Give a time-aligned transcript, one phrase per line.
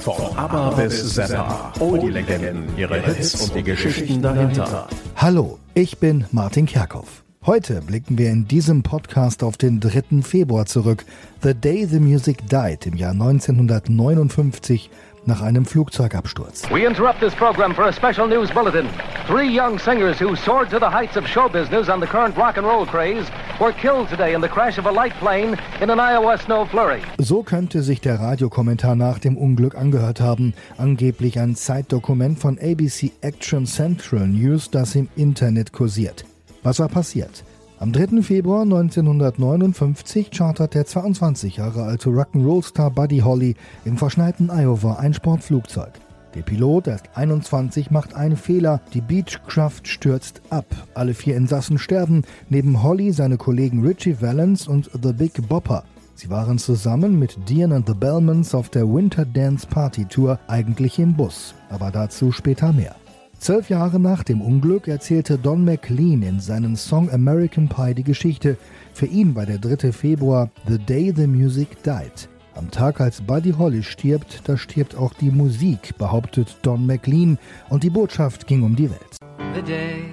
[0.00, 1.74] Von ABBA bis Zappa.
[1.78, 4.88] All die Legenden, ihre Hits und die Geschichten dahinter.
[5.14, 7.22] Hallo, ich bin Martin Kerkhoff.
[7.44, 10.22] Heute blicken wir in diesem Podcast auf den 3.
[10.22, 11.04] Februar zurück.
[11.42, 14.88] The Day the Music Died im Jahr 1959
[15.26, 16.62] nach einem Flugzeugabsturz.
[16.70, 18.88] We interrupt this program for a special news bulletin.
[19.26, 22.56] Three young singers who soared to the heights of show business on the current rock
[22.56, 23.30] and roll craze
[23.60, 27.02] were killed today in the crash of a light plane in an Iowa snow flurry.
[27.18, 30.54] So könnte sich der Radiokommentar nach dem Unglück angehört haben.
[30.78, 36.24] Angeblich ein Zeitdokument von ABC Action Central News, das im Internet kursiert.
[36.62, 37.44] Was war passiert?
[37.80, 38.20] Am 3.
[38.20, 43.54] Februar 1959 chartert der 22 Jahre alte Rock'n'Roll-Star Buddy Holly
[43.86, 45.92] im verschneiten Iowa ein Sportflugzeug.
[46.34, 48.82] Der Pilot, erst 21, macht einen Fehler.
[48.92, 50.66] Die Beechcraft stürzt ab.
[50.92, 52.24] Alle vier Insassen sterben.
[52.50, 55.84] Neben Holly seine Kollegen Richie Valens und The Big Bopper.
[56.14, 60.98] Sie waren zusammen mit Dian and the Bellmans auf der Winter Dance Party Tour, eigentlich
[60.98, 61.54] im Bus.
[61.70, 62.94] Aber dazu später mehr.
[63.40, 68.58] Zwölf Jahre nach dem Unglück erzählte Don McLean in seinem Song American Pie die Geschichte.
[68.92, 69.92] Für ihn war der 3.
[69.92, 72.28] Februar The Day the Music Died.
[72.54, 77.38] Am Tag, als Buddy Holly stirbt, da stirbt auch die Musik, behauptet Don McLean,
[77.70, 79.16] und die Botschaft ging um die Welt.
[79.54, 80.04] The day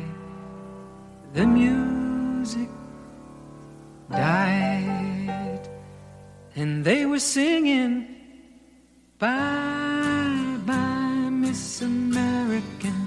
[1.34, 2.70] the music
[4.10, 5.70] died,
[6.56, 8.06] and they were singing
[9.20, 9.28] Bye,
[10.66, 13.07] bye, Miss American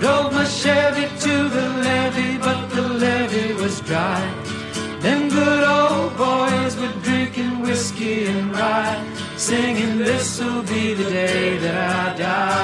[0.00, 4.20] Drove my Chevy to the levee, but the levee was dry.
[5.02, 9.04] Them good old boys were drinking whiskey and rye,
[9.36, 12.60] singing, This'll be the day that I die.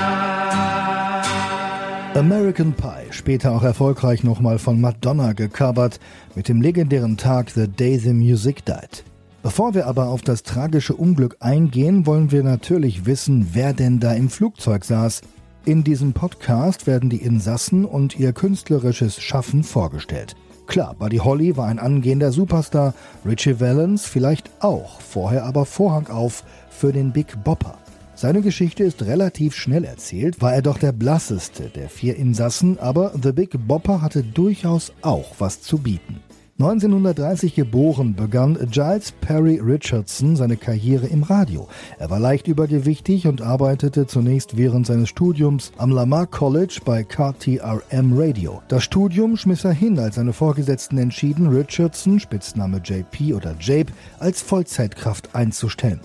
[2.18, 6.00] American Pie, später auch erfolgreich nochmal von Madonna gecovert,
[6.34, 9.04] mit dem legendären Tag The Day the Music Died.
[9.42, 14.14] Bevor wir aber auf das tragische Unglück eingehen, wollen wir natürlich wissen, wer denn da
[14.14, 15.20] im Flugzeug saß.
[15.66, 20.36] In diesem Podcast werden die Insassen und ihr künstlerisches Schaffen vorgestellt.
[20.68, 22.94] Klar, Buddy Holly war ein angehender Superstar,
[23.26, 27.78] Richie Valens vielleicht auch, vorher aber Vorhang auf für den Big Bopper.
[28.14, 33.10] Seine Geschichte ist relativ schnell erzählt, war er doch der blasseste der vier Insassen, aber
[33.20, 36.20] The Big Bopper hatte durchaus auch was zu bieten.
[36.58, 41.68] 1930 geboren begann Giles Perry Richardson seine Karriere im Radio.
[41.98, 48.18] Er war leicht übergewichtig und arbeitete zunächst während seines Studiums am Lamar College bei KTRM
[48.18, 48.62] Radio.
[48.68, 54.40] Das Studium schmiss er hin, als seine Vorgesetzten entschieden, Richardson, Spitzname JP oder Jape, als
[54.40, 56.00] Vollzeitkraft einzustellen.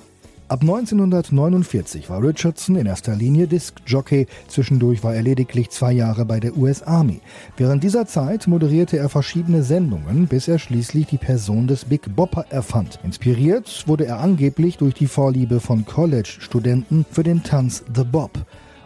[0.52, 6.42] Ab 1949 war Richardson in erster Linie Diskjockey, zwischendurch war er lediglich zwei Jahre bei
[6.42, 7.22] der US Army.
[7.56, 12.48] Während dieser Zeit moderierte er verschiedene Sendungen, bis er schließlich die Person des Big Bopper
[12.50, 13.00] erfand.
[13.02, 18.32] Inspiriert wurde er angeblich durch die Vorliebe von College-Studenten für den Tanz The Bob.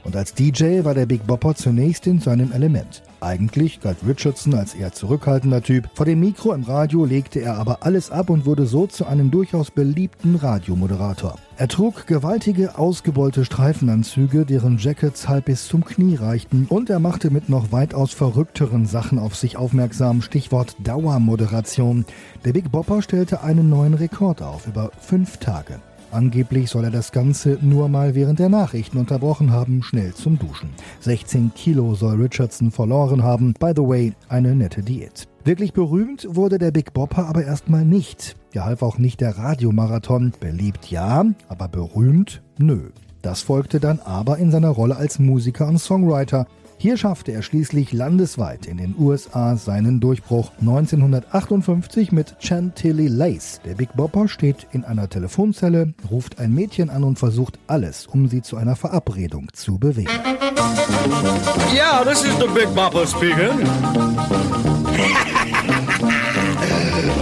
[0.06, 3.02] Und als DJ war der Big Bopper zunächst in seinem Element.
[3.22, 5.90] Eigentlich galt Richardson als eher zurückhaltender Typ.
[5.96, 9.32] Vor dem Mikro im Radio legte er aber alles ab und wurde so zu einem
[9.32, 11.40] durchaus beliebten Radiomoderator.
[11.58, 17.32] Er trug gewaltige, ausgebeulte Streifenanzüge, deren Jackets halb bis zum Knie reichten, und er machte
[17.32, 20.22] mit noch weitaus verrückteren Sachen auf sich aufmerksam.
[20.22, 22.06] Stichwort Dauermoderation.
[22.46, 25.80] Der Big Bopper stellte einen neuen Rekord auf, über fünf Tage.
[26.16, 30.70] Angeblich soll er das Ganze nur mal während der Nachrichten unterbrochen haben, schnell zum Duschen.
[31.02, 33.54] 16 Kilo soll Richardson verloren haben.
[33.60, 35.28] By the way, eine nette Diät.
[35.44, 38.38] Wirklich berühmt wurde der Big Bopper aber erstmal nicht.
[38.54, 40.32] Er half auch nicht der Radiomarathon.
[40.40, 42.92] Beliebt ja, aber berühmt nö.
[43.22, 46.48] Das folgte dann aber in seiner Rolle als Musiker und Songwriter.
[46.78, 53.62] Hier schaffte er schließlich landesweit in den USA seinen Durchbruch 1958 mit Chantilly Lace.
[53.66, 58.28] Der Big Bopper steht in einer Telefonzelle, ruft ein Mädchen an und versucht alles, um
[58.28, 60.10] sie zu einer Verabredung zu bewegen.
[61.74, 63.36] Yeah, this is the Big Bopper speaking.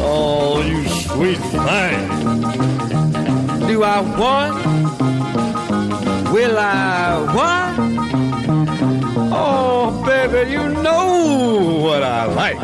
[0.04, 2.10] oh, you sweet thing.
[3.68, 4.56] Do I want?
[6.34, 8.33] Will I what?
[9.36, 12.60] Oh, baby, you know what I like.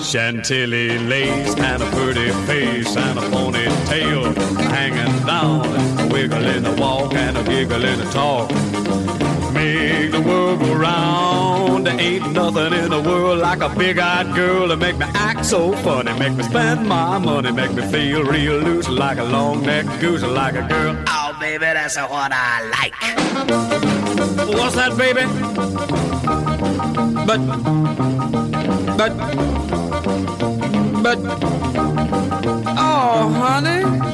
[0.00, 4.34] Chantilly lace and a pretty face and a ponytail
[4.70, 5.62] hanging down,
[6.10, 8.50] wiggling the walk and a wiggle and talk.
[9.52, 11.86] Make the world go round.
[11.86, 15.72] There ain't nothing in the world like a big-eyed girl to make me act so
[15.72, 20.22] funny, make me spend my money, make me feel real loose like a long-necked goose,
[20.22, 20.96] like a girl.
[21.08, 22.94] Oh, baby, that's what I like.
[24.56, 25.24] What's that, baby?
[27.26, 27.40] But,
[28.96, 29.12] but,
[31.02, 31.18] but,
[32.78, 34.07] oh, honey.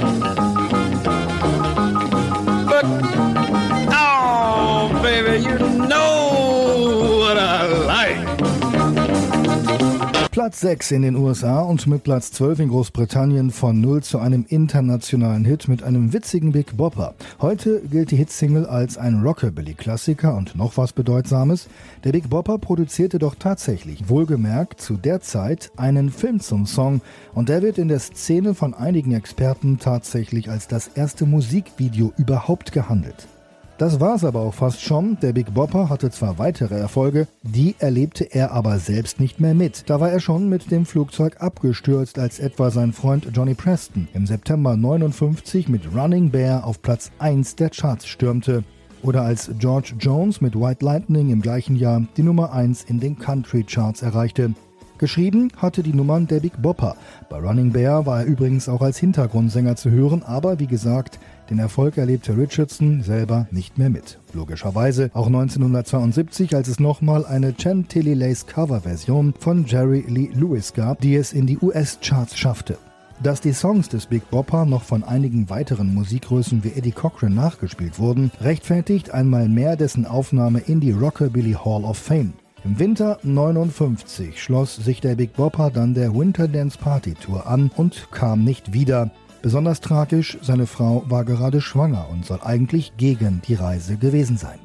[10.34, 14.44] Platz 6 in den USA und mit Platz 12 in Großbritannien von null zu einem
[14.48, 17.14] internationalen Hit mit einem witzigen Big Bopper.
[17.40, 21.69] Heute gilt die Hitsingle als ein Rockabilly-Klassiker und noch was Bedeutsames.
[22.02, 27.00] Der Big Bopper produzierte doch tatsächlich, wohlgemerkt, zu der Zeit einen Film zum Song
[27.32, 32.72] und der wird in der Szene von einigen Experten tatsächlich als das erste Musikvideo überhaupt
[32.72, 33.28] gehandelt.
[33.76, 35.19] Das war's aber auch fast schon.
[35.21, 39.91] Der Big Bopper hatte zwar weitere Erfolge, die erlebte er aber selbst nicht mehr mit.
[39.91, 44.26] Da war er schon mit dem Flugzeug abgestürzt, als etwa sein Freund Johnny Preston im
[44.26, 48.62] September 59 mit Running Bear auf Platz 1 der Charts stürmte.
[49.03, 53.19] Oder als George Jones mit White Lightning im gleichen Jahr die Nummer 1 in den
[53.19, 54.55] Country Charts erreichte.
[54.99, 56.94] Geschrieben hatte die Nummern der Big Bopper.
[57.29, 61.19] Bei Running Bear war er übrigens auch als Hintergrundsänger zu hören, aber wie gesagt,
[61.50, 64.19] den Erfolg erlebte Richardson selber nicht mehr mit.
[64.32, 71.00] Logischerweise auch 1972, als es nochmal eine Chantilly Lace Coverversion von Jerry Lee Lewis gab,
[71.00, 72.79] die es in die US-Charts schaffte.
[73.23, 77.99] Dass die Songs des Big Bopper noch von einigen weiteren Musikgrößen wie Eddie Cochran nachgespielt
[77.99, 82.32] wurden, rechtfertigt einmal mehr dessen Aufnahme in die Rockabilly Hall of Fame.
[82.64, 87.70] Im Winter 59 schloss sich der Big Bopper dann der Winter Dance Party Tour an
[87.76, 89.11] und kam nicht wieder.
[89.44, 94.58] Besonders tragisch, seine Frau war gerade schwanger und soll eigentlich gegen die Reise gewesen sein.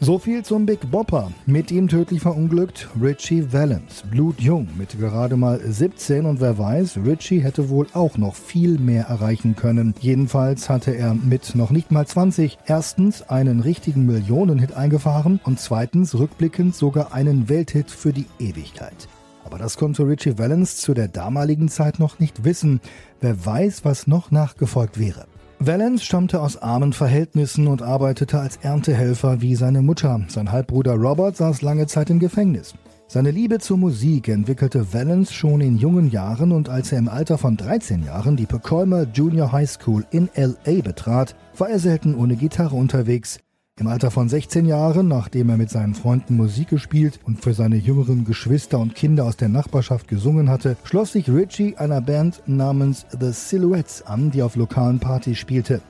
[0.00, 1.30] So viel zum Big Bopper.
[1.44, 7.40] Mit ihm tödlich verunglückt Richie Valens, blutjung mit gerade mal 17 und wer weiß, Richie
[7.40, 9.92] hätte wohl auch noch viel mehr erreichen können.
[10.00, 16.18] Jedenfalls hatte er mit noch nicht mal 20 erstens einen richtigen Millionenhit eingefahren und zweitens
[16.18, 19.08] rückblickend sogar einen Welthit für die Ewigkeit.
[19.52, 22.80] Aber das konnte Richie Valens zu der damaligen Zeit noch nicht wissen.
[23.20, 25.26] Wer weiß, was noch nachgefolgt wäre.
[25.58, 30.24] Valens stammte aus armen Verhältnissen und arbeitete als Erntehelfer wie seine Mutter.
[30.28, 32.72] Sein Halbbruder Robert saß lange Zeit im Gefängnis.
[33.08, 37.36] Seine Liebe zur Musik entwickelte Valens schon in jungen Jahren und als er im Alter
[37.36, 42.36] von 13 Jahren die Pacoima Junior High School in LA betrat, war er selten ohne
[42.36, 43.38] Gitarre unterwegs.
[43.82, 47.74] Im Alter von 16 Jahren, nachdem er mit seinen Freunden Musik gespielt und für seine
[47.74, 53.06] jüngeren Geschwister und Kinder aus der Nachbarschaft gesungen hatte, schloss sich Richie einer Band namens
[53.10, 55.80] The Silhouettes an, die auf lokalen Partys spielte.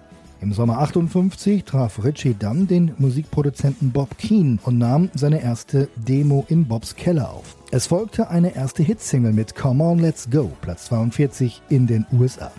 [0.40, 6.46] Im Sommer 58 traf Richie dann den Musikproduzenten Bob Keane und nahm seine erste Demo
[6.48, 7.58] in Bobs Keller auf.
[7.72, 12.50] Es folgte eine erste Hitsingle mit Come On Let's Go, Platz 42 in den USA.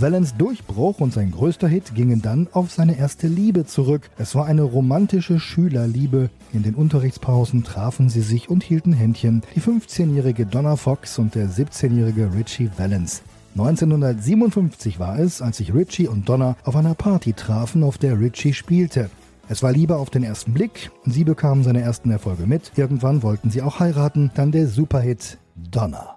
[0.00, 4.10] Valens Durchbruch und sein größter Hit gingen dann auf seine erste Liebe zurück.
[4.16, 6.30] Es war eine romantische Schülerliebe.
[6.52, 11.48] In den Unterrichtspausen trafen sie sich und hielten Händchen, die 15-jährige Donna Fox und der
[11.48, 13.22] 17-jährige Richie Valens.
[13.56, 18.52] 1957 war es, als sich Richie und Donna auf einer Party trafen, auf der Richie
[18.52, 19.10] spielte.
[19.48, 23.50] Es war Liebe auf den ersten Blick, sie bekamen seine ersten Erfolge mit, irgendwann wollten
[23.50, 26.16] sie auch heiraten, dann der Superhit Donna.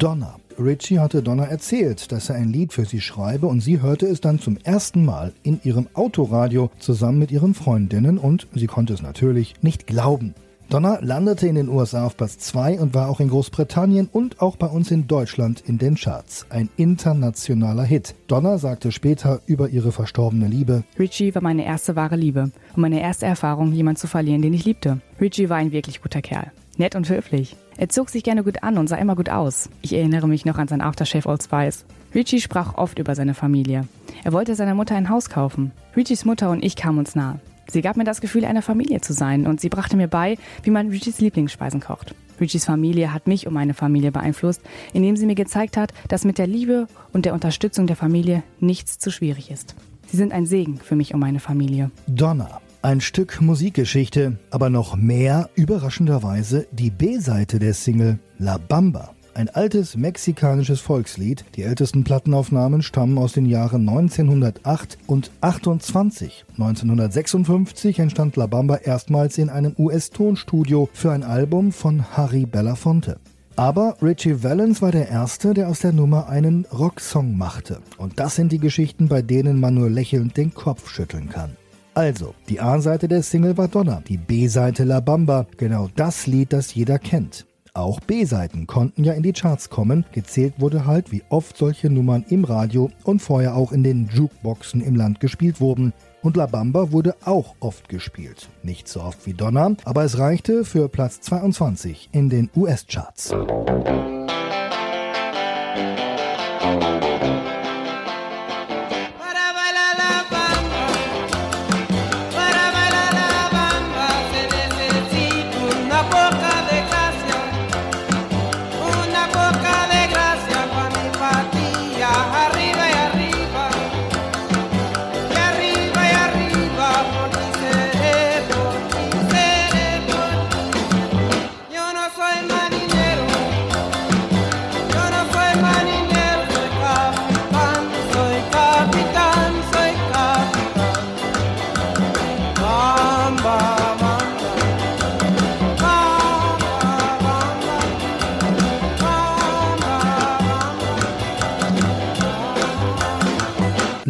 [0.00, 0.36] Donna.
[0.58, 4.22] Richie hatte Donna erzählt, dass er ein Lied für sie schreibe und sie hörte es
[4.22, 9.02] dann zum ersten Mal in ihrem Autoradio zusammen mit ihren Freundinnen und sie konnte es
[9.02, 10.34] natürlich nicht glauben.
[10.70, 14.56] Donna landete in den USA auf Platz 2 und war auch in Großbritannien und auch
[14.56, 16.46] bei uns in Deutschland in den Charts.
[16.48, 18.14] Ein internationaler Hit.
[18.26, 20.84] Donna sagte später über ihre verstorbene Liebe.
[20.98, 24.64] Richie war meine erste wahre Liebe und meine erste Erfahrung, jemanden zu verlieren, den ich
[24.64, 25.02] liebte.
[25.20, 26.52] Richie war ein wirklich guter Kerl.
[26.78, 27.56] nett und höflich.
[27.80, 29.70] Er zog sich gerne gut an und sah immer gut aus.
[29.80, 31.86] Ich erinnere mich noch an sein Aftershave Old Spice.
[32.14, 33.88] Richie sprach oft über seine Familie.
[34.22, 35.72] Er wollte seiner Mutter ein Haus kaufen.
[35.96, 37.40] Richies Mutter und ich kamen uns nahe.
[37.70, 40.70] Sie gab mir das Gefühl, eine Familie zu sein und sie brachte mir bei, wie
[40.70, 42.14] man Richies Lieblingsspeisen kocht.
[42.38, 44.60] Richies Familie hat mich um meine Familie beeinflusst,
[44.92, 48.98] indem sie mir gezeigt hat, dass mit der Liebe und der Unterstützung der Familie nichts
[48.98, 49.74] zu schwierig ist.
[50.06, 51.90] Sie sind ein Segen für mich und meine Familie.
[52.06, 52.60] Donna.
[52.82, 59.10] Ein Stück Musikgeschichte, aber noch mehr überraschenderweise die B-Seite der Single La Bamba.
[59.34, 61.44] Ein altes mexikanisches Volkslied.
[61.56, 66.46] Die ältesten Plattenaufnahmen stammen aus den Jahren 1908 und 28.
[66.52, 73.18] 1956 entstand La Bamba erstmals in einem US-Tonstudio für ein Album von Harry Belafonte.
[73.56, 77.80] Aber Richie Valens war der Erste, der aus der Nummer einen Rocksong machte.
[77.98, 81.58] Und das sind die Geschichten, bei denen man nur lächelnd den Kopf schütteln kann.
[81.94, 86.74] Also, die A-Seite der Single war Donna, die B-Seite La Bamba, genau das Lied, das
[86.74, 87.46] jeder kennt.
[87.74, 90.04] Auch B-Seiten konnten ja in die Charts kommen.
[90.12, 94.80] Gezählt wurde halt, wie oft solche Nummern im Radio und vorher auch in den Jukeboxen
[94.80, 95.92] im Land gespielt wurden.
[96.22, 98.48] Und La Bamba wurde auch oft gespielt.
[98.62, 103.34] Nicht so oft wie Donna, aber es reichte für Platz 22 in den US-Charts.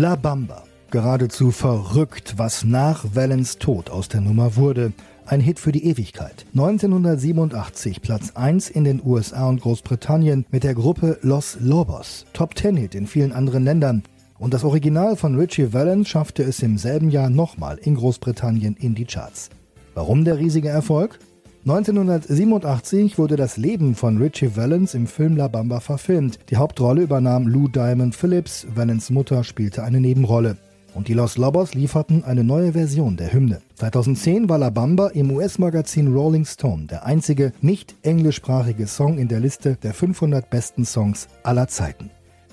[0.01, 0.65] La Bamba.
[0.91, 4.95] Geradezu verrückt, was nach Valens Tod aus der Nummer wurde.
[5.27, 6.47] Ein Hit für die Ewigkeit.
[6.55, 12.25] 1987 Platz 1 in den USA und Großbritannien mit der Gruppe Los Lobos.
[12.33, 14.03] Top 10 Hit in vielen anderen Ländern.
[14.39, 18.95] Und das Original von Richie Valens schaffte es im selben Jahr nochmal in Großbritannien in
[18.95, 19.51] die Charts.
[19.93, 21.19] Warum der riesige Erfolg?
[21.67, 26.39] 1987 wurde das Leben von Richie Valens im Film La Bamba verfilmt.
[26.49, 30.57] Die Hauptrolle übernahm Lou Diamond Phillips, Valens Mutter spielte eine Nebenrolle.
[30.95, 33.61] Und die Los Lobos lieferten eine neue Version der Hymne.
[33.75, 39.41] 2010 war La Bamba im US-Magazin Rolling Stone der einzige nicht englischsprachige Song in der
[39.41, 42.09] Liste der 500 besten Songs aller Zeiten.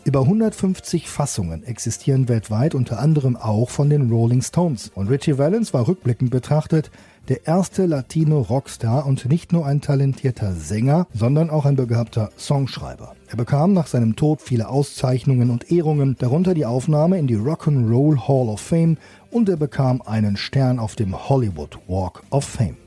[0.08, 4.90] Über 150 Fassungen existieren weltweit, unter anderem auch von den Rolling Stones.
[4.96, 6.92] Und Richie Valens war rückblickend betrachtet
[7.30, 13.16] der erste Latino-Rockstar und nicht nur ein talentierter Sänger, sondern auch ein begabter Songschreiber.
[13.28, 18.28] Er bekam nach seinem Tod viele Auszeichnungen und Ehrungen, darunter die Aufnahme in die Rock'n'Roll
[18.28, 18.98] Hall of Fame
[19.32, 22.78] und er bekam einen Stern auf dem Hollywood Walk of Fame.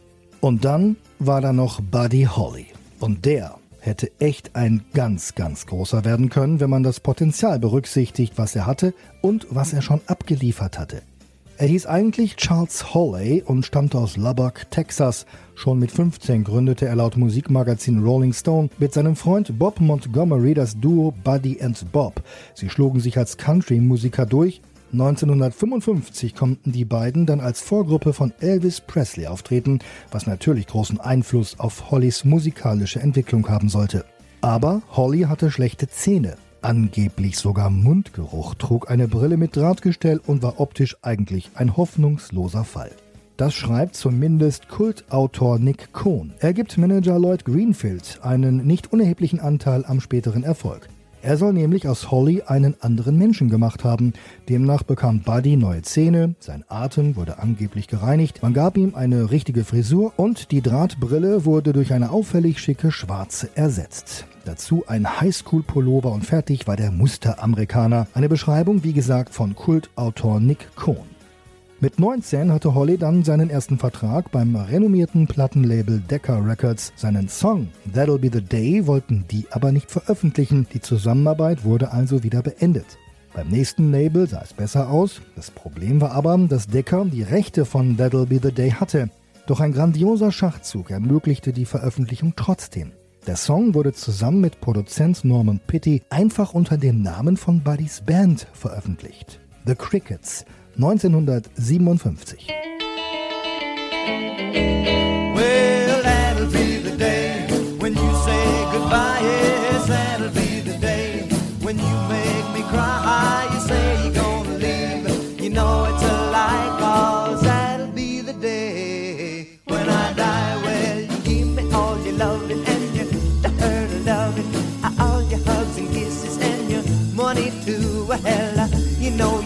[0.40, 2.66] Und dann war da noch Buddy Holly.
[2.98, 8.34] Und der hätte echt ein ganz, ganz großer werden können, wenn man das Potenzial berücksichtigt,
[8.36, 11.02] was er hatte und was er schon abgeliefert hatte.
[11.60, 15.26] Er hieß eigentlich Charles Holley und stammte aus Lubbock, Texas.
[15.54, 20.80] Schon mit 15 gründete er laut Musikmagazin Rolling Stone mit seinem Freund Bob Montgomery das
[20.80, 22.22] Duo Buddy and Bob.
[22.54, 24.62] Sie schlugen sich als Country-Musiker durch.
[24.94, 31.60] 1955 konnten die beiden dann als Vorgruppe von Elvis Presley auftreten, was natürlich großen Einfluss
[31.60, 34.06] auf Hollys musikalische Entwicklung haben sollte.
[34.40, 40.60] Aber Holly hatte schlechte Zähne angeblich sogar Mundgeruch, trug eine Brille mit Drahtgestell und war
[40.60, 42.90] optisch eigentlich ein hoffnungsloser Fall.
[43.36, 46.34] Das schreibt zumindest Kultautor Nick Cohn.
[46.40, 50.88] Er gibt Manager Lloyd Greenfield einen nicht unerheblichen Anteil am späteren Erfolg.
[51.22, 54.14] Er soll nämlich aus Holly einen anderen Menschen gemacht haben.
[54.48, 59.64] Demnach bekam Buddy neue Zähne, sein Atem wurde angeblich gereinigt, man gab ihm eine richtige
[59.64, 64.26] Frisur und die Drahtbrille wurde durch eine auffällig schicke schwarze ersetzt.
[64.44, 68.06] Dazu ein Highschool-Pullover und fertig war der Musteramerikaner.
[68.14, 71.08] Eine Beschreibung, wie gesagt, von Kultautor Nick Cohn.
[71.82, 76.92] Mit 19 hatte Holly dann seinen ersten Vertrag beim renommierten Plattenlabel Decca Records.
[76.94, 80.66] Seinen Song That'll Be the Day wollten die aber nicht veröffentlichen.
[80.74, 82.98] Die Zusammenarbeit wurde also wieder beendet.
[83.32, 85.22] Beim nächsten Label sah es besser aus.
[85.36, 89.08] Das Problem war aber, dass Decca die Rechte von That'll Be the Day hatte.
[89.46, 92.92] Doch ein grandioser Schachzug ermöglichte die Veröffentlichung trotzdem.
[93.26, 98.46] Der Song wurde zusammen mit Produzent Norman Pitty einfach unter dem Namen von Buddys Band
[98.52, 99.40] veröffentlicht.
[99.66, 100.46] The Crickets
[100.76, 102.48] 1957.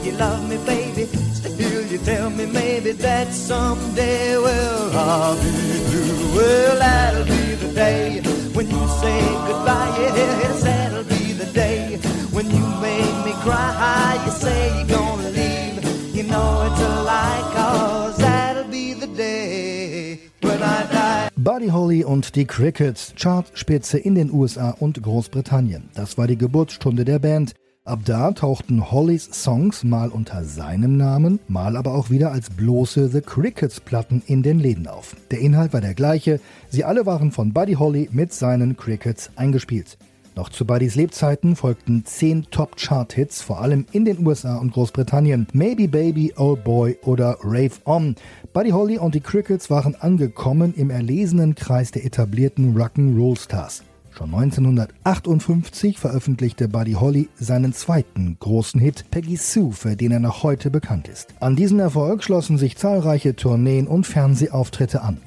[0.04, 1.06] you love me, baby.
[1.32, 5.50] Still, you tell me maybe that someday, well, I'll be
[5.88, 6.37] through.
[6.37, 8.20] Well, that'll be the day
[8.52, 9.94] when you say goodbye.
[9.99, 11.99] Yes, that'll be the day
[12.32, 14.20] when you make me cry.
[14.26, 16.14] You say you're gonna leave.
[16.14, 21.30] You know it's a lie, cause that'll be the day when I die.
[21.37, 25.90] Buddy Holly und die Crickets, Chartspitze in den USA und Großbritannien.
[25.94, 27.54] Das war die Geburtsstunde der Band.
[27.86, 33.08] Ab da tauchten Hollys Songs mal unter seinem Namen, mal aber auch wieder als bloße
[33.08, 35.14] The Crickets Platten in den Läden auf.
[35.30, 39.98] Der Inhalt war der gleiche, sie alle waren von Buddy Holly mit seinen Crickets eingespielt.
[40.34, 45.46] Noch zu Buddys Lebzeiten folgten zehn Top-Chart-Hits, vor allem in den USA und Großbritannien.
[45.52, 48.16] Maybe Baby, Old Boy oder Rave On.
[48.54, 53.82] Buddy Holly und die Crickets waren angekommen im erlesenen Kreis der etablierten Rock'n'Roll Stars.
[54.16, 60.44] Schon 1958 veröffentlichte Buddy Holly seinen zweiten großen Hit Peggy Sue, für den er noch
[60.44, 61.35] heute bekannt ist.
[61.40, 65.21] An diesen Erfolg schlossen sich zahlreiche Tourneen und Fernsehauftritte an.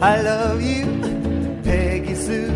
[0.00, 0.86] I love you,
[1.64, 2.52] Peggy Sue,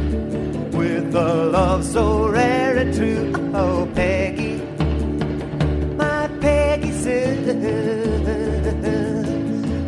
[0.72, 3.32] with a love so rare and true.
[3.52, 4.62] Oh, Peggy,
[5.96, 7.56] my Peggy Sue.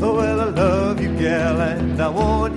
[0.02, 2.53] Oh, well, I love you, gal, and I want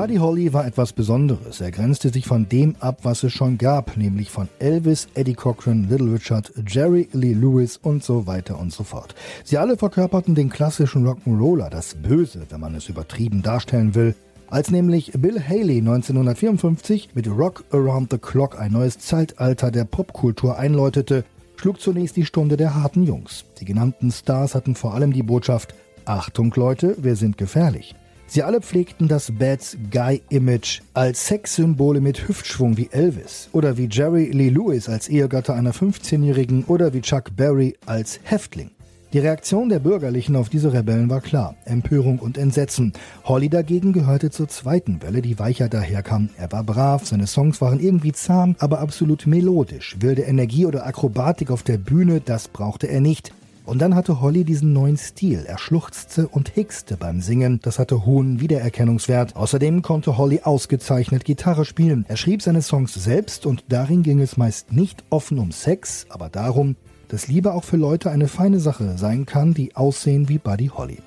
[0.00, 1.60] Buddy Holly war etwas Besonderes.
[1.60, 5.88] Er grenzte sich von dem ab, was es schon gab, nämlich von Elvis, Eddie Cochran,
[5.90, 9.14] Little Richard, Jerry Lee Lewis und so weiter und so fort.
[9.44, 14.14] Sie alle verkörperten den klassischen Rock'n'Roller, das Böse, wenn man es übertrieben darstellen will.
[14.48, 20.58] Als nämlich Bill Haley 1954 mit Rock Around the Clock ein neues Zeitalter der Popkultur
[20.58, 23.44] einläutete, schlug zunächst die Stunde der harten Jungs.
[23.60, 25.74] Die genannten Stars hatten vor allem die Botschaft
[26.06, 27.94] Achtung Leute, wir sind gefährlich.
[28.32, 34.26] Sie alle pflegten das Bad Guy-Image als Sexsymbole mit Hüftschwung wie Elvis oder wie Jerry
[34.26, 38.70] Lee Lewis als Ehegatte einer 15-Jährigen oder wie Chuck Berry als Häftling.
[39.12, 41.56] Die Reaktion der Bürgerlichen auf diese Rebellen war klar.
[41.64, 42.92] Empörung und Entsetzen.
[43.24, 46.28] Holly dagegen gehörte zur zweiten Welle, die weicher daherkam.
[46.38, 49.96] Er war brav, seine Songs waren irgendwie zahm, aber absolut melodisch.
[49.98, 53.32] Wilde Energie oder Akrobatik auf der Bühne, das brauchte er nicht.
[53.64, 55.44] Und dann hatte Holly diesen neuen Stil.
[55.46, 57.60] Er schluchzte und hickste beim Singen.
[57.62, 59.36] Das hatte hohen Wiedererkennungswert.
[59.36, 62.04] Außerdem konnte Holly ausgezeichnet Gitarre spielen.
[62.08, 66.28] Er schrieb seine Songs selbst und darin ging es meist nicht offen um Sex, aber
[66.28, 66.76] darum,
[67.08, 70.98] dass Liebe auch für Leute eine feine Sache sein kann, die aussehen wie Buddy Holly.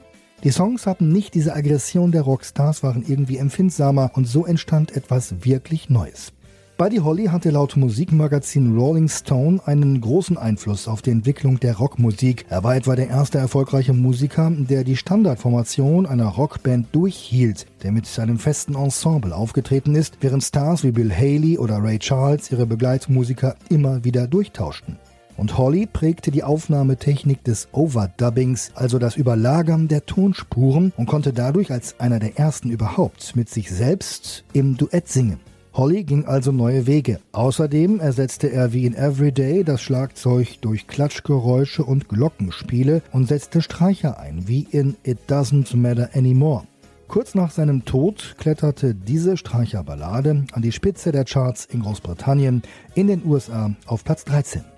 [0.44, 5.46] Die Songs hatten nicht diese Aggression der Rockstars, waren irgendwie empfindsamer und so entstand etwas
[5.46, 6.33] wirklich Neues.
[6.76, 12.48] Buddy Holly hatte laut Musikmagazin Rolling Stone einen großen Einfluss auf die Entwicklung der Rockmusik.
[12.50, 18.08] Er war etwa der erste erfolgreiche Musiker, der die Standardformation einer Rockband durchhielt, der mit
[18.08, 23.56] seinem festen Ensemble aufgetreten ist, während Stars wie Bill Haley oder Ray Charles ihre Begleitmusiker
[23.70, 24.98] immer wieder durchtauschten.
[25.38, 31.72] Und Holly prägte die Aufnahmetechnik des Overdubbings, also das Überlagern der Tonspuren, und konnte dadurch
[31.72, 35.40] als einer der ersten überhaupt mit sich selbst im Duett singen.
[35.76, 37.20] Holly ging also neue Wege.
[37.32, 44.20] Außerdem ersetzte er wie in Everyday das Schlagzeug durch Klatschgeräusche und Glockenspiele und setzte Streicher
[44.20, 46.68] ein, wie in It Doesn't Matter Anymore.
[47.08, 52.62] Kurz nach seinem Tod kletterte diese Streicherballade an die Spitze der Charts in Großbritannien,
[52.94, 54.73] in den USA auf Platz 13.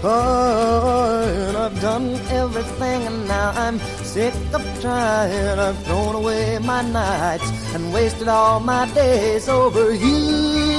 [0.00, 1.56] Crying.
[1.56, 5.58] I've done everything and now I'm sick of trying.
[5.58, 10.74] I've thrown away my nights and wasted all my days over you.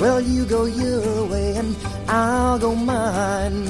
[0.00, 1.76] Well, you go your way and
[2.08, 3.66] I'll go mine.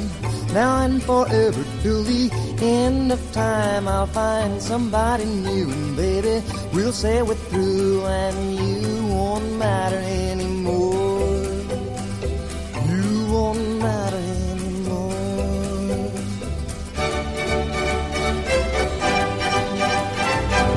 [0.54, 2.30] Now and forever till the
[2.61, 9.06] end of time, I'll find somebody new, and baby, we'll say we're through and you
[9.06, 9.98] won't matter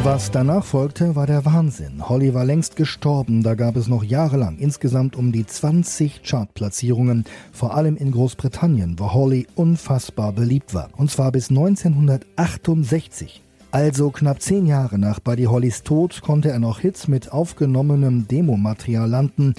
[0.03, 2.09] Was danach folgte, war der Wahnsinn.
[2.09, 7.73] Holly war längst gestorben, da gab es noch jahrelang insgesamt um die 20 Chartplatzierungen, vor
[7.73, 10.89] allem in Großbritannien, wo Holly unfassbar beliebt war.
[10.97, 13.41] Und zwar bis 1968.
[13.71, 19.09] Also knapp zehn Jahre nach Buddy Hollys Tod konnte er noch Hits mit aufgenommenem Demomaterial
[19.09, 19.53] landen,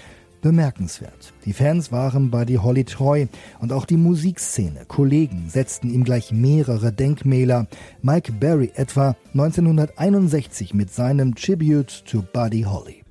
[0.45, 1.33] bemerkenswert.
[1.47, 3.27] Die Fans waren Buddy Holly treu
[3.61, 7.67] und auch die Musikszene, Kollegen setzten ihm gleich mehrere Denkmäler.
[8.03, 13.03] Mike Berry etwa 1961 mit seinem Tribute to Buddy Holly.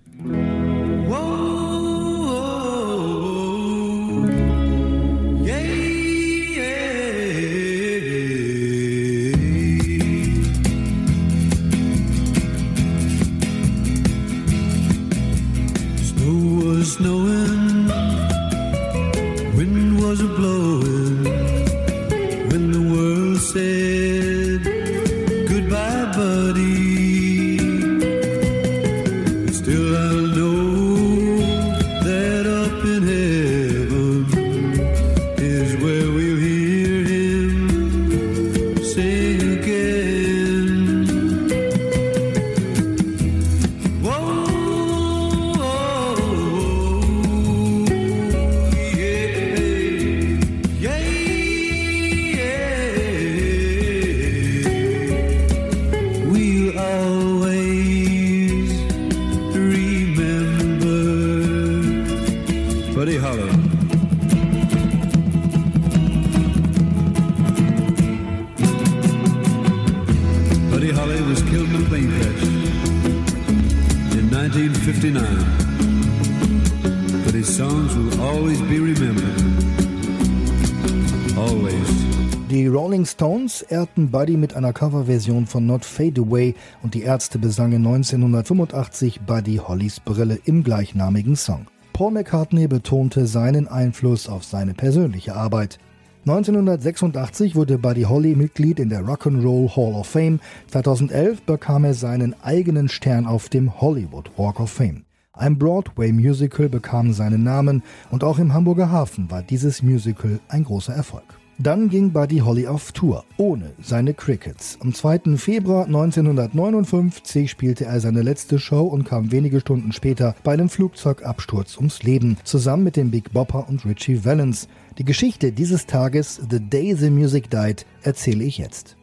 [83.53, 89.21] Stones ehrten Buddy mit einer Coverversion von Not Fade Away und die Ärzte besangen 1985
[89.21, 91.67] Buddy Hollys Brille im gleichnamigen Song.
[91.93, 95.77] Paul McCartney betonte seinen Einfluss auf seine persönliche Arbeit.
[96.25, 100.39] 1986 wurde Buddy Holly Mitglied in der Rock'n'Roll Hall of Fame.
[100.71, 105.03] 2011 bekam er seinen eigenen Stern auf dem Hollywood Walk of Fame.
[105.33, 110.93] Ein Broadway-Musical bekam seinen Namen und auch im Hamburger Hafen war dieses Musical ein großer
[110.93, 111.42] Erfolg.
[111.59, 114.79] Dann ging Buddy Holly auf Tour, ohne seine Crickets.
[114.81, 115.37] Am 2.
[115.37, 121.77] Februar 1959 spielte er seine letzte Show und kam wenige Stunden später bei einem Flugzeugabsturz
[121.77, 124.67] ums Leben, zusammen mit dem Big Bopper und Richie Valens.
[124.97, 128.97] Die Geschichte dieses Tages, The Day the Music Died, erzähle ich jetzt.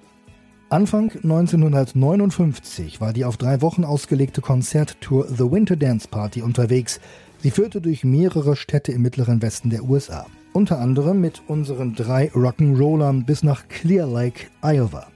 [0.71, 7.01] Anfang 1959 war die auf drei Wochen ausgelegte Konzerttour The Winter Dance Party unterwegs.
[7.39, 10.27] Sie führte durch mehrere Städte im mittleren Westen der USA.
[10.53, 15.07] Unter anderem mit unseren drei Rock'n'Rollern bis nach Clear Lake, Iowa.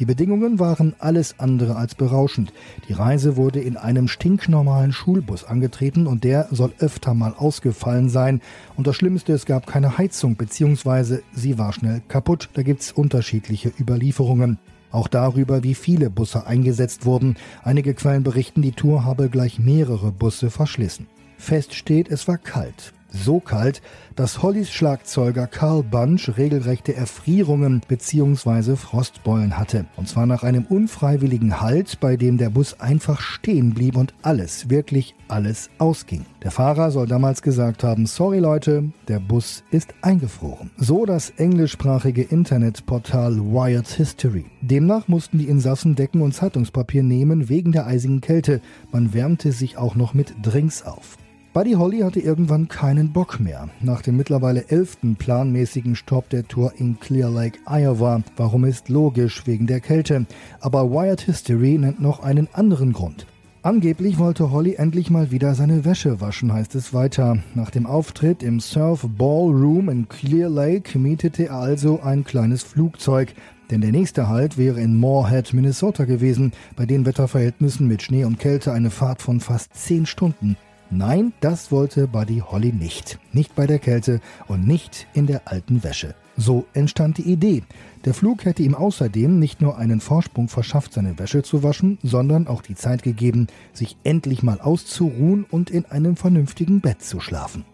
[0.00, 2.52] Die Bedingungen waren alles andere als berauschend.
[2.88, 8.40] Die Reise wurde in einem stinknormalen Schulbus angetreten und der soll öfter mal ausgefallen sein.
[8.76, 12.48] Und das Schlimmste, es gab keine Heizung, beziehungsweise sie war schnell kaputt.
[12.54, 14.58] Da gibt's unterschiedliche Überlieferungen.
[14.90, 17.36] Auch darüber, wie viele Busse eingesetzt wurden.
[17.62, 21.06] Einige Quellen berichten, die Tour habe gleich mehrere Busse verschlissen.
[21.38, 22.92] Fest steht, es war kalt.
[23.12, 23.82] So kalt,
[24.16, 28.76] dass Hollys Schlagzeuger Carl Bunch regelrechte Erfrierungen bzw.
[28.76, 29.86] Frostbeulen hatte.
[29.96, 34.70] Und zwar nach einem unfreiwilligen Halt, bei dem der Bus einfach stehen blieb und alles,
[34.70, 36.24] wirklich alles ausging.
[36.42, 40.70] Der Fahrer soll damals gesagt haben, sorry Leute, der Bus ist eingefroren.
[40.76, 44.46] So das englischsprachige Internetportal Wired History.
[44.60, 48.60] Demnach mussten die Insassen Decken und Zeitungspapier nehmen wegen der eisigen Kälte.
[48.92, 51.16] Man wärmte sich auch noch mit Drinks auf.
[51.52, 53.68] Buddy Holly hatte irgendwann keinen Bock mehr.
[53.80, 58.22] Nach dem mittlerweile elften planmäßigen Stopp der Tour in Clear Lake, Iowa.
[58.36, 60.26] Warum ist logisch, wegen der Kälte.
[60.60, 63.26] Aber Wired History nennt noch einen anderen Grund.
[63.62, 67.38] Angeblich wollte Holly endlich mal wieder seine Wäsche waschen, heißt es weiter.
[67.56, 73.34] Nach dem Auftritt im Surf Ballroom in Clear Lake mietete er also ein kleines Flugzeug.
[73.72, 78.38] Denn der nächste Halt wäre in Moorhead, Minnesota gewesen, bei den Wetterverhältnissen mit Schnee und
[78.38, 80.56] Kälte eine Fahrt von fast zehn Stunden.
[80.92, 83.20] Nein, das wollte Buddy Holly nicht.
[83.32, 86.16] Nicht bei der Kälte und nicht in der alten Wäsche.
[86.36, 87.62] So entstand die Idee.
[88.04, 92.48] Der Flug hätte ihm außerdem nicht nur einen Vorsprung verschafft, seine Wäsche zu waschen, sondern
[92.48, 97.64] auch die Zeit gegeben, sich endlich mal auszuruhen und in einem vernünftigen Bett zu schlafen.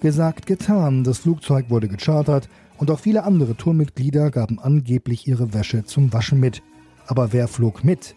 [0.00, 2.48] Gesagt, getan, das Flugzeug wurde gechartert
[2.78, 6.62] und auch viele andere Tourmitglieder gaben angeblich ihre Wäsche zum Waschen mit.
[7.06, 8.14] Aber wer flog mit?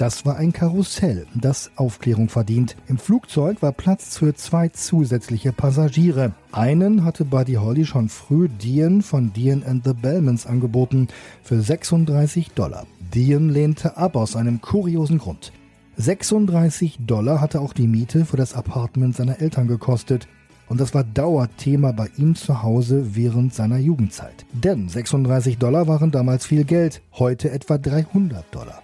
[0.00, 2.74] Das war ein Karussell, das Aufklärung verdient.
[2.88, 6.32] Im Flugzeug war Platz für zwei zusätzliche Passagiere.
[6.52, 11.08] Einen hatte Buddy Holly schon früh Dean von Dean and the Bellmans angeboten
[11.42, 12.86] für 36 Dollar.
[13.12, 15.52] Dean lehnte ab aus einem kuriosen Grund.
[15.98, 20.28] 36 Dollar hatte auch die Miete für das Apartment seiner Eltern gekostet.
[20.70, 24.46] Und das war Dauerthema bei ihm zu Hause während seiner Jugendzeit.
[24.54, 28.80] Denn 36 Dollar waren damals viel Geld, heute etwa 300 Dollar.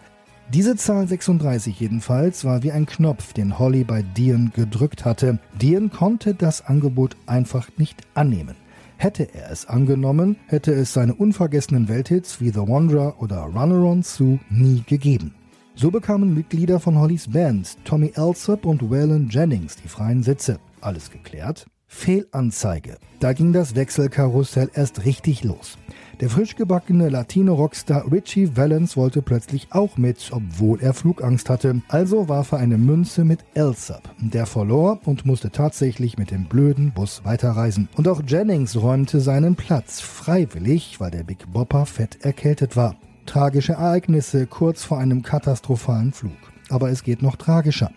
[0.52, 5.40] Diese Zahl 36 jedenfalls war wie ein Knopf, den Holly bei Dean gedrückt hatte.
[5.60, 8.54] Dean konnte das Angebot einfach nicht annehmen.
[8.96, 14.04] Hätte er es angenommen, hätte es seine unvergessenen Welthits wie The Wanderer oder Runner on
[14.04, 15.34] Sue nie gegeben.
[15.74, 20.60] So bekamen Mitglieder von Hollys Band, Tommy Alsop und Waylon Jennings, die freien Sitze.
[20.80, 21.66] Alles geklärt?
[21.88, 22.98] Fehlanzeige.
[23.18, 25.76] Da ging das Wechselkarussell erst richtig los.
[26.20, 31.82] Der frisch gebackene Latino-Rockstar Richie Valens wollte plötzlich auch mit, obwohl er Flugangst hatte.
[31.88, 34.00] Also warf er eine Münze mit Elsop.
[34.18, 37.90] Der verlor und musste tatsächlich mit dem blöden Bus weiterreisen.
[37.96, 42.96] Und auch Jennings räumte seinen Platz, freiwillig, weil der Big Bopper fett erkältet war.
[43.26, 46.32] Tragische Ereignisse kurz vor einem katastrophalen Flug.
[46.70, 47.90] Aber es geht noch tragischer.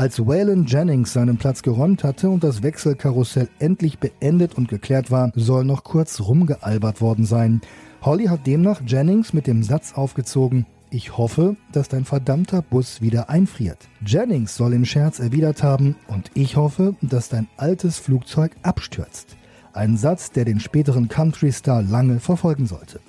[0.00, 5.30] Als Waylon Jennings seinen Platz geräumt hatte und das Wechselkarussell endlich beendet und geklärt war,
[5.34, 7.60] soll noch kurz rumgealbert worden sein.
[8.00, 13.28] Holly hat demnach Jennings mit dem Satz aufgezogen, ich hoffe, dass dein verdammter Bus wieder
[13.28, 13.90] einfriert.
[14.02, 19.36] Jennings soll im Scherz erwidert haben, und ich hoffe, dass dein altes Flugzeug abstürzt.
[19.74, 23.00] Ein Satz, der den späteren Country-Star lange verfolgen sollte.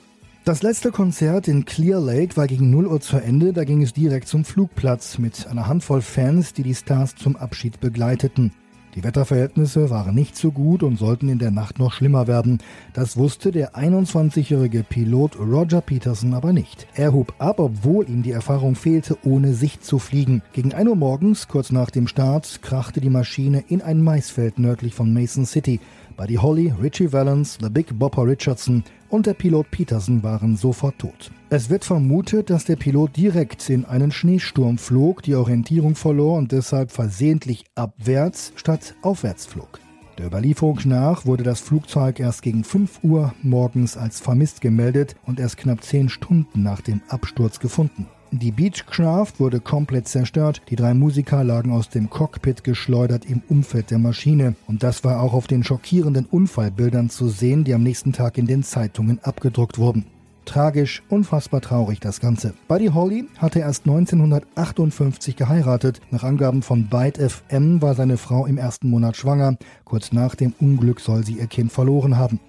[0.43, 3.93] Das letzte Konzert in Clear Lake war gegen 0 Uhr zu Ende, da ging es
[3.93, 8.51] direkt zum Flugplatz mit einer Handvoll Fans, die die Stars zum Abschied begleiteten.
[8.95, 12.57] Die Wetterverhältnisse waren nicht so gut und sollten in der Nacht noch schlimmer werden.
[12.93, 16.87] Das wusste der 21-jährige Pilot Roger Peterson aber nicht.
[16.95, 20.41] Er hub ab, obwohl ihm die Erfahrung fehlte, ohne Sicht zu fliegen.
[20.53, 24.95] Gegen 1 Uhr morgens, kurz nach dem Start, krachte die Maschine in ein Maisfeld nördlich
[24.95, 25.79] von Mason City.
[26.21, 31.31] Buddy Holly, Richie Valens, The Big Bopper Richardson und der Pilot Peterson waren sofort tot.
[31.49, 36.51] Es wird vermutet, dass der Pilot direkt in einen Schneesturm flog, die Orientierung verlor und
[36.51, 39.79] deshalb versehentlich abwärts statt aufwärts flog.
[40.19, 45.39] Der Überlieferung nach wurde das Flugzeug erst gegen 5 Uhr morgens als vermisst gemeldet und
[45.39, 48.05] erst knapp 10 Stunden nach dem Absturz gefunden.
[48.33, 50.61] Die Beechcraft wurde komplett zerstört.
[50.69, 54.55] Die drei Musiker lagen aus dem Cockpit geschleudert im Umfeld der Maschine.
[54.67, 58.47] Und das war auch auf den schockierenden Unfallbildern zu sehen, die am nächsten Tag in
[58.47, 60.05] den Zeitungen abgedruckt wurden.
[60.45, 62.53] Tragisch, unfassbar traurig das Ganze.
[62.69, 65.99] Buddy Holly hatte erst 1958 geheiratet.
[66.09, 69.57] Nach Angaben von Byte FM war seine Frau im ersten Monat schwanger.
[69.83, 72.39] Kurz nach dem Unglück soll sie ihr Kind verloren haben.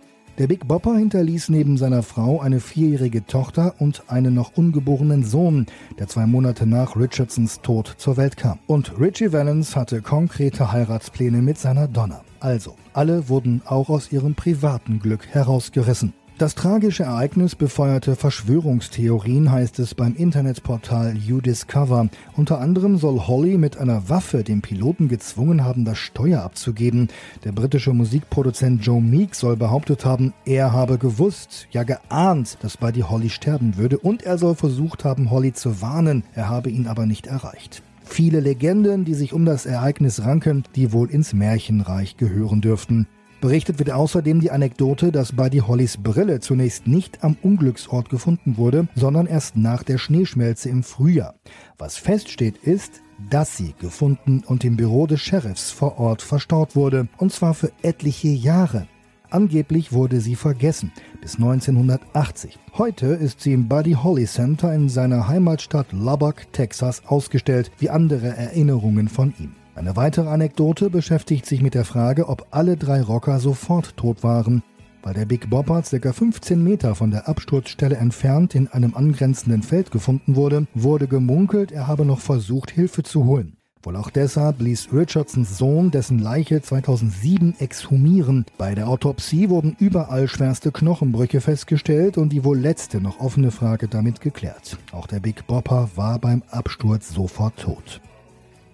[0.42, 5.66] Der Big Bopper hinterließ neben seiner Frau eine vierjährige Tochter und einen noch ungeborenen Sohn,
[6.00, 8.59] der zwei Monate nach Richardsons Tod zur Welt kam.
[8.66, 12.22] Und Richie Valens hatte konkrete Heiratspläne mit seiner Donna.
[12.40, 16.12] Also, alle wurden auch aus ihrem privaten Glück herausgerissen.
[16.42, 22.09] Das tragische Ereignis befeuerte Verschwörungstheorien, heißt es beim Internetportal YouDiscover.
[22.37, 27.11] Unter anderem soll Holly mit einer Waffe den Piloten gezwungen haben, das Steuer abzugeben.
[27.44, 33.02] Der britische Musikproduzent Joe Meek soll behauptet haben, er habe gewusst, ja geahnt, dass Buddy
[33.02, 37.07] Holly sterben würde und er soll versucht haben, Holly zu warnen, er habe ihn aber
[37.07, 37.85] nicht erreicht.
[38.02, 43.07] Viele Legenden, die sich um das Ereignis ranken, die wohl ins Märchenreich gehören dürften.
[43.42, 48.87] Berichtet wird außerdem die Anekdote, dass Buddy Hollys Brille zunächst nicht am Unglücksort gefunden wurde,
[48.94, 51.35] sondern erst nach der Schneeschmelze im Frühjahr.
[51.76, 57.09] Was feststeht ist, dass sie gefunden und im Büro des Sheriffs vor Ort verstaut wurde,
[57.18, 58.87] und zwar für etliche Jahre.
[59.28, 62.61] Angeblich wurde sie vergessen, bis 1980.
[62.78, 68.37] Heute ist sie im Buddy Holly Center in seiner Heimatstadt Lubbock, Texas, ausgestellt, wie andere
[68.37, 69.57] Erinnerungen von ihm.
[69.74, 74.62] Eine weitere Anekdote beschäftigt sich mit der Frage, ob alle drei Rocker sofort tot waren.
[75.02, 76.12] Weil der Big Bopper ca.
[76.12, 81.88] 15 Meter von der Absturzstelle entfernt in einem angrenzenden Feld gefunden wurde, wurde gemunkelt, er
[81.88, 83.56] habe noch versucht, Hilfe zu holen.
[83.82, 88.44] Wohl auch deshalb ließ Richardsons Sohn dessen Leiche 2007 exhumieren.
[88.56, 93.88] Bei der Autopsie wurden überall schwerste Knochenbrüche festgestellt und die wohl letzte noch offene Frage
[93.88, 94.78] damit geklärt.
[94.92, 98.00] Auch der Big Bopper war beim Absturz sofort tot.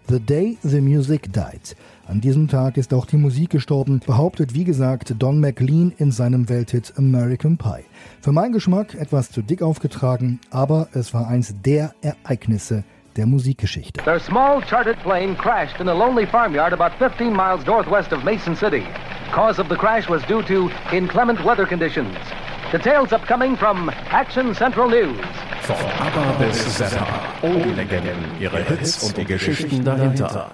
[0.08, 1.76] The Day the Music Died.
[2.06, 6.48] An diesem Tag ist auch die Musik gestorben, behauptet wie gesagt Don McLean in seinem
[6.48, 7.84] Welthit American Pie.
[8.22, 12.84] Für meinen Geschmack etwas zu dick aufgetragen, aber es war eins der Ereignisse
[13.16, 14.02] der Musikgeschichte.
[14.02, 18.56] Their small chartered plane crashed in a lonely farmyard about 15 miles northwest of Mason
[18.56, 18.84] City.
[19.30, 22.16] Cause of the crash was due to inclement weather conditions.
[22.72, 25.16] Details upcoming from Action Central News.
[25.62, 27.06] Von ABBA bis Zappa.
[27.40, 30.50] Oldie-Legenden, ihre Hits und die Geschichten dahinter.